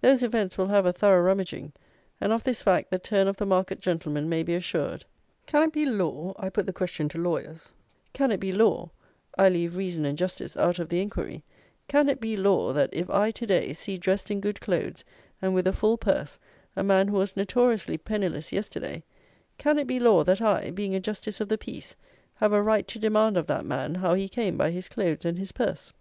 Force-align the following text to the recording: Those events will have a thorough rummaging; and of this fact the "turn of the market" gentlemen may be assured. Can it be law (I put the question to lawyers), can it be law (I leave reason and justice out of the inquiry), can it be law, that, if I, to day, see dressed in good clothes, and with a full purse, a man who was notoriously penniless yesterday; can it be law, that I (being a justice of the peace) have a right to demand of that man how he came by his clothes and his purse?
Those 0.00 0.24
events 0.24 0.58
will 0.58 0.66
have 0.66 0.86
a 0.86 0.92
thorough 0.92 1.22
rummaging; 1.22 1.72
and 2.20 2.32
of 2.32 2.42
this 2.42 2.62
fact 2.64 2.90
the 2.90 2.98
"turn 2.98 3.28
of 3.28 3.36
the 3.36 3.46
market" 3.46 3.78
gentlemen 3.78 4.28
may 4.28 4.42
be 4.42 4.54
assured. 4.56 5.04
Can 5.46 5.62
it 5.62 5.72
be 5.72 5.86
law 5.86 6.34
(I 6.36 6.48
put 6.50 6.66
the 6.66 6.72
question 6.72 7.08
to 7.10 7.18
lawyers), 7.18 7.72
can 8.12 8.32
it 8.32 8.40
be 8.40 8.50
law 8.50 8.90
(I 9.38 9.48
leave 9.48 9.76
reason 9.76 10.04
and 10.04 10.18
justice 10.18 10.56
out 10.56 10.80
of 10.80 10.88
the 10.88 11.00
inquiry), 11.00 11.44
can 11.86 12.08
it 12.08 12.20
be 12.20 12.36
law, 12.36 12.72
that, 12.72 12.90
if 12.92 13.08
I, 13.08 13.30
to 13.30 13.46
day, 13.46 13.72
see 13.72 13.96
dressed 13.98 14.32
in 14.32 14.40
good 14.40 14.60
clothes, 14.60 15.04
and 15.40 15.54
with 15.54 15.68
a 15.68 15.72
full 15.72 15.96
purse, 15.96 16.40
a 16.74 16.82
man 16.82 17.06
who 17.06 17.16
was 17.16 17.36
notoriously 17.36 17.98
penniless 17.98 18.50
yesterday; 18.52 19.04
can 19.58 19.78
it 19.78 19.86
be 19.86 20.00
law, 20.00 20.24
that 20.24 20.42
I 20.42 20.72
(being 20.72 20.96
a 20.96 20.98
justice 20.98 21.40
of 21.40 21.48
the 21.48 21.56
peace) 21.56 21.94
have 22.34 22.52
a 22.52 22.60
right 22.60 22.88
to 22.88 22.98
demand 22.98 23.36
of 23.36 23.46
that 23.46 23.64
man 23.64 23.94
how 23.94 24.14
he 24.14 24.28
came 24.28 24.56
by 24.56 24.72
his 24.72 24.88
clothes 24.88 25.24
and 25.24 25.38
his 25.38 25.52
purse? 25.52 25.92